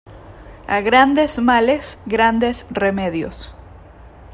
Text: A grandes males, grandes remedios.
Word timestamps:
A 0.67 0.79
grandes 0.81 1.37
males, 1.37 1.99
grandes 2.07 2.65
remedios. 2.71 3.53